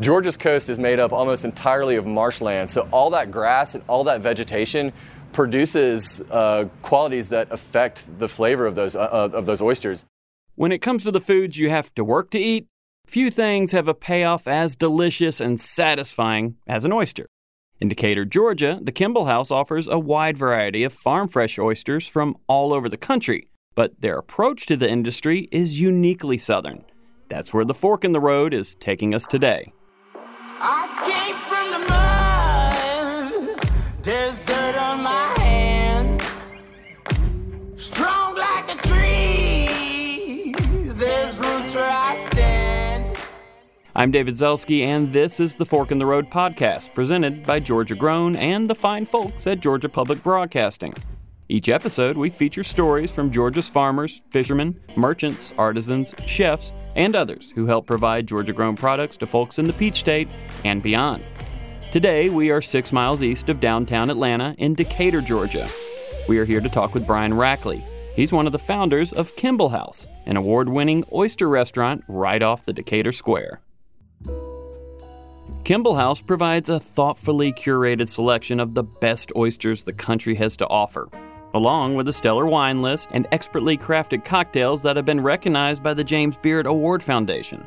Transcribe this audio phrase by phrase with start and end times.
[0.00, 4.04] Georgia's coast is made up almost entirely of marshland, so all that grass and all
[4.04, 4.92] that vegetation
[5.32, 10.04] produces uh, qualities that affect the flavor of those uh, of those oysters.
[10.54, 12.66] When it comes to the foods you have to work to eat,
[13.06, 17.26] few things have a payoff as delicious and satisfying as an oyster.
[17.80, 22.36] In Decatur, Georgia, the Kimball House offers a wide variety of farm fresh oysters from
[22.46, 26.84] all over the country, but their approach to the industry is uniquely southern.
[27.28, 29.72] That's where the fork in the road is taking us today.
[34.06, 36.22] There's dirt on my hands.
[37.76, 40.54] Strong like a tree.
[40.94, 43.18] There's roots where I stand.
[43.96, 47.96] I'm David Zelski, and this is the Fork in the Road podcast, presented by Georgia
[47.96, 50.94] Grown and the fine folks at Georgia Public Broadcasting.
[51.48, 57.66] Each episode, we feature stories from Georgia's farmers, fishermen, merchants, artisans, chefs, and others who
[57.66, 60.28] help provide Georgia grown products to folks in the Peach State
[60.64, 61.22] and beyond.
[61.92, 65.68] Today, we are six miles east of downtown Atlanta in Decatur, Georgia.
[66.28, 67.84] We are here to talk with Brian Rackley.
[68.16, 72.64] He's one of the founders of Kimball House, an award winning oyster restaurant right off
[72.64, 73.60] the Decatur Square.
[75.62, 80.66] Kimball House provides a thoughtfully curated selection of the best oysters the country has to
[80.66, 81.08] offer,
[81.56, 85.94] along with a stellar wine list and expertly crafted cocktails that have been recognized by
[85.94, 87.66] the James Beard Award Foundation.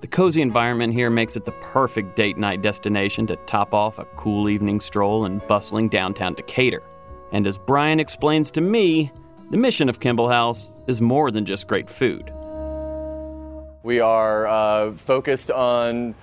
[0.00, 4.06] The cozy environment here makes it the perfect date night destination to top off a
[4.16, 6.82] cool evening stroll in bustling downtown Decatur.
[7.32, 9.12] And as Brian explains to me,
[9.50, 12.32] the mission of Kimball House is more than just great food.
[13.82, 16.14] We are uh, focused on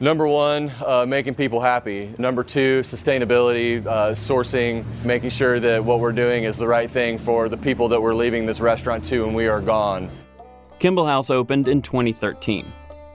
[0.00, 2.14] number one, uh, making people happy.
[2.18, 7.18] Number two, sustainability, uh, sourcing, making sure that what we're doing is the right thing
[7.18, 10.10] for the people that we're leaving this restaurant to when we are gone.
[10.78, 12.64] Kimball House opened in 2013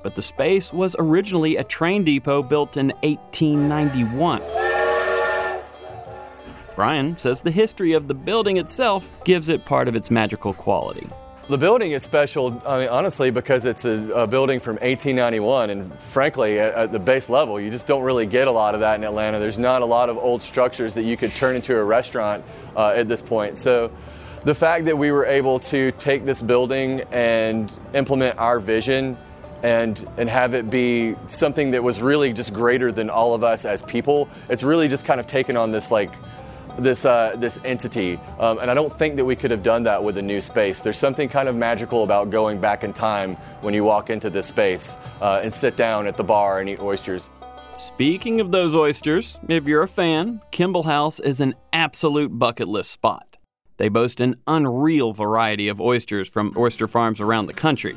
[0.02, 4.42] but the space was originally a train depot built in 1891.
[6.76, 11.08] Brian says the history of the building itself gives it part of its magical quality.
[11.50, 15.92] The building is special, I mean, honestly, because it's a, a building from 1891, and
[15.96, 19.00] frankly, at, at, the base level, you just don't really get a lot of that
[19.00, 19.40] in Atlanta.
[19.40, 22.44] There's not a lot of old structures that you could turn into a restaurant
[22.76, 23.58] uh, at this point.
[23.58, 23.92] So,
[24.44, 29.18] the fact that we were able to take this building and implement our vision
[29.64, 33.66] and and have it be something that was really just greater than all of us
[33.66, 34.30] as people.
[34.50, 36.12] It's really just kind of taken on this like
[36.80, 40.04] this uh, this entity, um, and I don't think that we could have done that
[40.04, 40.82] with a new space.
[40.82, 44.48] There's something kind of magical about going back in time when you walk into this
[44.48, 47.30] space uh, and sit down at the bar and eat oysters.
[47.78, 52.92] Speaking of those oysters, if you're a fan, Kimball House is an absolute bucket list
[52.92, 53.38] spot.
[53.78, 57.96] They boast an unreal variety of oysters from oyster farms around the country.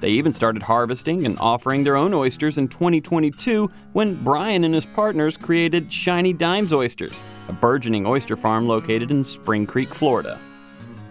[0.00, 4.84] They even started harvesting and offering their own oysters in 2022 when Brian and his
[4.84, 10.38] partners created Shiny Dimes Oysters, a burgeoning oyster farm located in Spring Creek, Florida.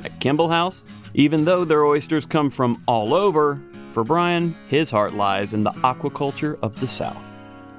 [0.04, 0.86] At Kimball House,
[1.16, 3.60] even though their oysters come from all over,
[3.92, 7.35] for Brian, his heart lies in the aquaculture of the South.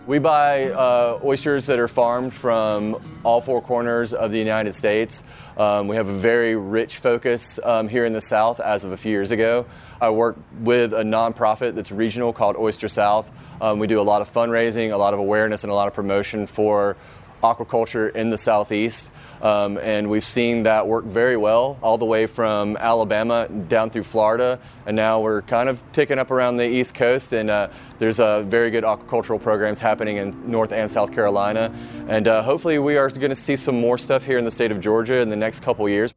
[0.07, 5.25] We buy uh, oysters that are farmed from all four corners of the United States.
[5.57, 8.97] Um, we have a very rich focus um, here in the South as of a
[8.97, 9.67] few years ago.
[10.01, 13.33] I work with a nonprofit that's regional called Oyster South.
[13.61, 15.95] Um, we do a lot of fundraising, a lot of awareness, and a lot of
[15.95, 16.97] promotion for
[17.43, 19.11] aquaculture in the Southeast.
[19.43, 24.05] Um, and we've seen that work very well all the way from Alabama down through
[24.05, 24.59] Florida.
[24.87, 28.43] And now we're kind of ticking up around the East Coast, and uh, there's uh,
[28.43, 31.73] very good aquacultural programs happening in North and South Carolina.
[32.09, 34.71] And uh, hopefully, we are going to see some more stuff here in the state
[34.71, 36.15] of Georgia in the next couple years.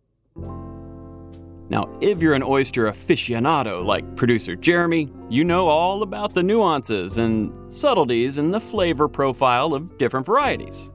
[1.71, 7.19] Now, if you're an oyster aficionado like producer Jeremy, you know all about the nuances
[7.19, 10.89] and subtleties in the flavor profile of different varieties.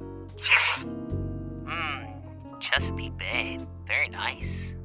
[2.75, 3.59] Chesapeake Bay.
[3.87, 4.77] Very nice.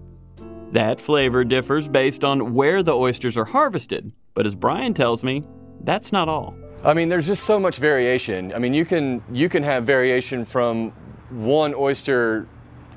[0.72, 5.44] That flavor differs based on where the oysters are harvested, but as Brian tells me,
[5.82, 6.56] that's not all.
[6.84, 8.54] I mean, there's just so much variation.
[8.54, 10.92] I mean, you can you can have variation from
[11.32, 12.48] one oyster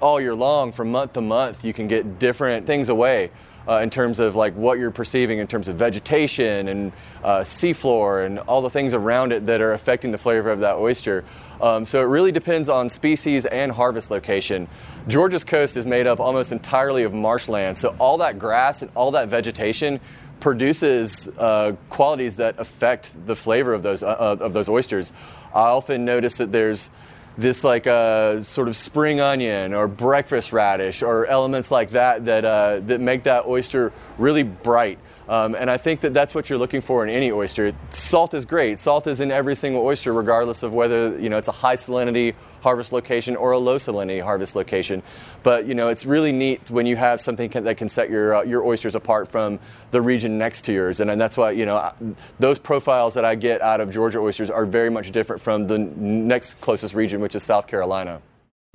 [0.01, 1.65] all year long, from month to month.
[1.65, 3.31] You can get different things away
[3.69, 6.93] uh, in terms of like what you're perceiving in terms of vegetation and
[7.23, 10.77] uh, seafloor and all the things around it that are affecting the flavor of that
[10.77, 11.25] oyster.
[11.61, 14.69] Um, so it really depends on species and harvest location.
[15.07, 19.13] Georgia's coast is made up almost entirely of marshland, so all that grass and all
[19.13, 20.01] that vegetation
[20.41, 25.13] produces uh, qualities that affect the flavor of those uh, of those oysters.
[25.55, 26.91] I often notice that there's
[27.37, 32.25] this like a uh, sort of spring onion or breakfast radish or elements like that
[32.27, 34.99] that uh, that make that oyster really bright.
[35.29, 37.73] Um, and I think that that's what you're looking for in any oyster.
[37.91, 38.79] Salt is great.
[38.79, 42.35] Salt is in every single oyster, regardless of whether you know it's a high salinity
[42.61, 45.03] harvest location or a low salinity harvest location.
[45.43, 48.35] But you know it's really neat when you have something can, that can set your
[48.35, 49.61] uh, your oysters apart from
[49.93, 51.01] the region next to yours.
[51.01, 51.93] And, and that's why you know
[52.41, 55.79] those profiles that I get out of Georgia oysters are very much different from the
[55.79, 58.21] next closest region, which is South Carolina.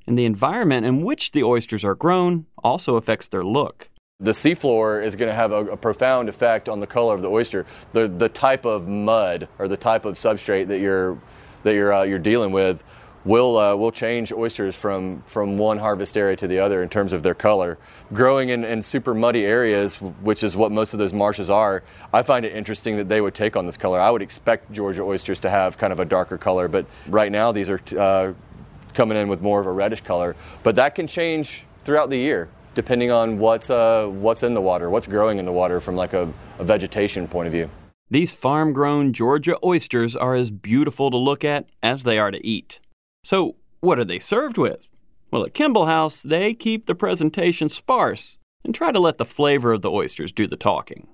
[0.07, 3.89] And the environment in which the oysters are grown also affects their look.
[4.19, 7.29] The seafloor is going to have a, a, profound effect on the color of the
[7.29, 7.67] oyster.
[7.93, 11.19] The, the type of mud or the type of substrate that you're,
[11.61, 12.83] that you're, uh, you're dealing with
[13.25, 17.13] will, uh, will change oysters from, from one harvest area to the other in terms
[17.13, 17.77] of their color.
[18.11, 22.23] Growing in, in super muddy areas, which is what most of those marshes are, I
[22.23, 23.99] find it interesting that they would take on this color.
[23.99, 27.51] I would expect Georgia oysters to have kind of a darker color, but right now
[27.51, 28.33] these are uh,
[28.95, 30.35] coming in with more of a reddish color.
[30.63, 34.87] But that can change throughout the year depending on what's, uh, what's in the water,
[34.87, 37.67] what's growing in the water from like a, a vegetation point of view.
[38.11, 42.45] These farm grown Georgia oysters are as beautiful to look at as they are to
[42.45, 42.79] eat.
[43.23, 44.87] So, what are they served with?
[45.31, 49.73] Well, at Kimball House, they keep the presentation sparse and try to let the flavor
[49.73, 51.07] of the oysters do the talking.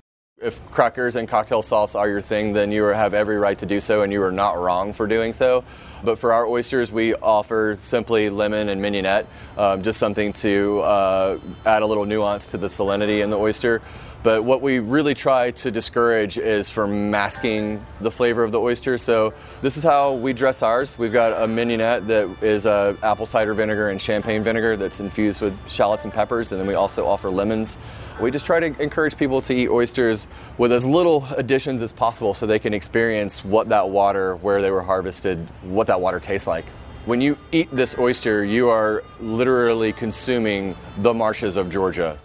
[0.43, 3.79] If crackers and cocktail sauce are your thing, then you have every right to do
[3.79, 5.63] so, and you are not wrong for doing so.
[6.03, 9.25] But for our oysters, we offer simply lemon and mignonette,
[9.57, 13.81] um, just something to uh, add a little nuance to the salinity in the oyster.
[14.21, 18.97] But what we really try to discourage is from masking the flavor of the oyster.
[18.97, 20.97] So this is how we dress ours.
[20.97, 25.41] We've got a mignonette that is uh, apple cider vinegar and champagne vinegar that's infused
[25.41, 27.77] with shallots and peppers, and then we also offer lemons.
[28.21, 30.27] We just try to encourage people to eat oysters
[30.57, 34.69] with as little additions as possible so they can experience what that water, where they
[34.69, 36.65] were harvested, what that water tastes like.
[37.05, 42.19] When you eat this oyster, you are literally consuming the marshes of Georgia.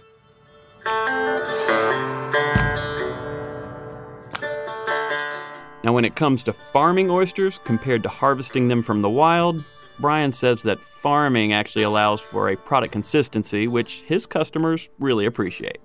[5.83, 9.65] Now, when it comes to farming oysters compared to harvesting them from the wild,
[10.01, 15.79] Brian says that farming actually allows for a product consistency, which his customers really appreciate.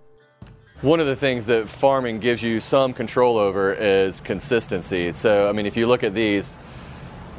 [0.81, 5.11] One of the things that farming gives you some control over is consistency.
[5.13, 6.55] So, I mean, if you look at these,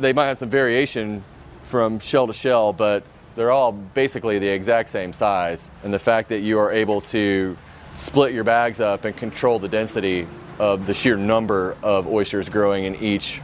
[0.00, 1.22] they might have some variation
[1.62, 3.04] from shell to shell, but
[3.36, 5.70] they're all basically the exact same size.
[5.82, 7.56] And the fact that you are able to
[7.92, 10.26] split your bags up and control the density
[10.58, 13.40] of the sheer number of oysters growing in each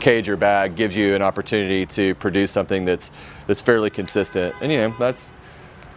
[0.00, 3.10] cage or bag gives you an opportunity to produce something that's
[3.46, 4.54] that's fairly consistent.
[4.60, 5.32] And you know, that's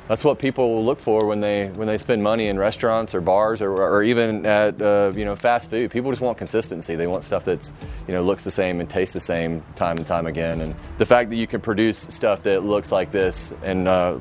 [0.09, 3.21] that's what people will look for when they when they spend money in restaurants or
[3.21, 5.91] bars or, or even at uh, you know fast food.
[5.91, 6.95] People just want consistency.
[6.95, 7.71] They want stuff that's
[8.07, 10.61] you know looks the same and tastes the same time and time again.
[10.61, 14.19] And the fact that you can produce stuff that looks like this and uh,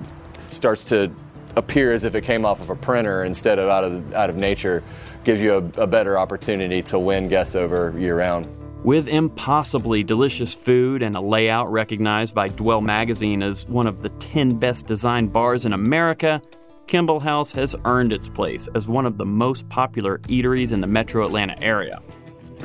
[0.48, 1.10] starts to
[1.56, 4.36] appear as if it came off of a printer instead of out of out of
[4.36, 4.82] nature
[5.24, 8.46] gives you a, a better opportunity to win guests over year round.
[8.84, 14.08] With impossibly delicious food and a layout recognized by Dwell magazine as one of the
[14.08, 16.40] 10 best designed bars in America,
[16.86, 20.86] Kimball House has earned its place as one of the most popular eateries in the
[20.86, 22.00] metro Atlanta area.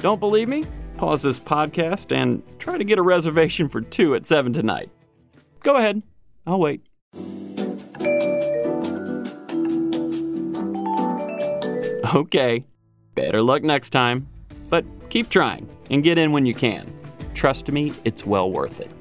[0.01, 0.63] Don't believe me?
[0.97, 4.91] Pause this podcast and try to get a reservation for two at 7 tonight.
[5.61, 6.03] Go ahead,
[6.45, 6.85] I'll wait.
[12.13, 12.63] Okay,
[13.15, 14.27] better luck next time.
[14.69, 16.93] But keep trying and get in when you can.
[17.33, 18.91] Trust me, it's well worth it.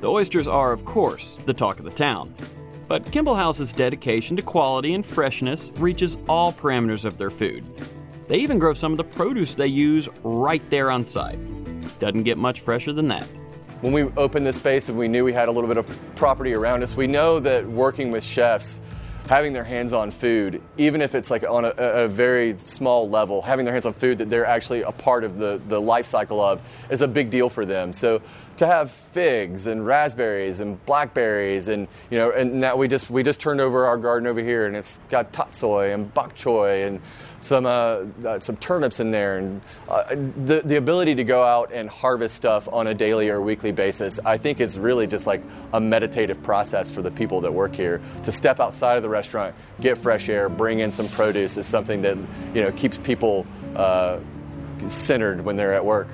[0.00, 2.34] The oysters are, of course, the talk of the town.
[2.88, 7.64] But Kimball House's dedication to quality and freshness reaches all parameters of their food.
[8.26, 11.38] They even grow some of the produce they use right there on site.
[11.98, 13.26] Doesn't get much fresher than that.
[13.82, 16.54] When we opened this space and we knew we had a little bit of property
[16.54, 18.80] around us, we know that working with chefs
[19.30, 23.40] having their hands on food, even if it's like on a, a, very small level,
[23.40, 26.40] having their hands on food that they're actually a part of the, the life cycle
[26.40, 26.60] of
[26.90, 27.92] is a big deal for them.
[27.92, 28.22] So
[28.60, 33.22] to have figs and raspberries and blackberries and you know and now we just we
[33.22, 37.00] just turned over our garden over here and it's got tatsoi and bok choy and
[37.40, 40.04] some uh, uh, some turnips in there, and uh,
[40.44, 44.20] the the ability to go out and harvest stuff on a daily or weekly basis.
[44.24, 48.00] I think it's really just like a meditative process for the people that work here
[48.24, 52.02] to step outside of the restaurant, get fresh air, bring in some produce is something
[52.02, 52.18] that
[52.54, 54.18] you know keeps people uh,
[54.86, 56.08] centered when they're at work.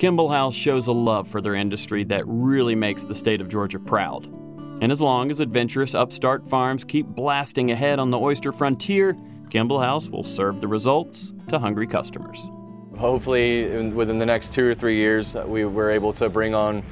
[0.00, 3.78] Kimball House shows a love for their industry that really makes the state of Georgia
[3.78, 4.24] proud.
[4.80, 9.14] And as long as adventurous upstart farms keep blasting ahead on the oyster frontier,
[9.50, 12.48] Kimball House will serve the results to hungry customers.
[12.96, 16.82] Hopefully, within the next two or three years, we were able to bring on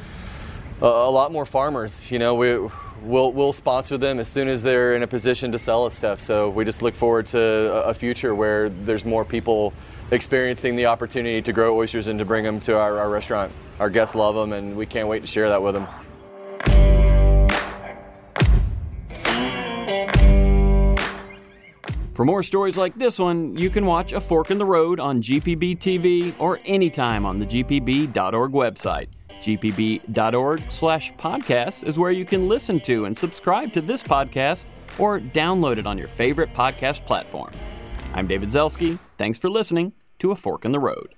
[0.83, 2.11] a, lot more farmers.
[2.11, 2.59] You know, we
[3.03, 6.21] we'll we'll sponsor them as soon as they're in a position to sell us stuff.
[6.21, 9.73] So we just look forward to a future where there's more people
[10.11, 13.53] experiencing the opportunity to grow oysters and to bring them to our, our restaurant.
[13.79, 15.87] Our guests love them, and we can't wait to share that with them.
[22.15, 25.23] For more stories like this one, you can watch A Fork in the Road on
[25.23, 29.07] GPB TV or anytime on the gpb.org website.
[29.41, 34.67] gpb.org slash podcast is where you can listen to and subscribe to this podcast
[34.99, 37.53] or download it on your favorite podcast platform.
[38.15, 38.99] I'm David Zelski.
[39.17, 41.15] Thanks for listening to A Fork in the Road.